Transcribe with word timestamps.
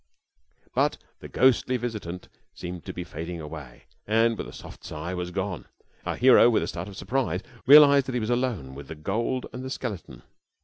"But 0.73 0.97
the 1.19 1.27
ghostly 1.29 1.77
visitant 1.77 2.27
seemed 2.55 2.85
to 2.85 2.91
be 2.91 3.03
fading 3.03 3.39
away, 3.39 3.83
and 4.07 4.35
with 4.35 4.47
a 4.47 4.51
soft 4.51 4.83
sigh 4.83 5.13
was 5.13 5.29
gone. 5.29 5.67
Our 6.07 6.15
hero, 6.15 6.49
with 6.49 6.63
a 6.63 6.67
start 6.67 6.87
of 6.87 6.97
surprise, 6.97 7.41
realised 7.67 8.07
that 8.07 8.15
he 8.15 8.19
was 8.19 8.31
alone 8.31 8.73
with 8.73 8.87
the 8.87 8.95
gold 8.95 9.45
and 9.53 9.63
the 9.63 9.69
skeleton. 9.69 10.23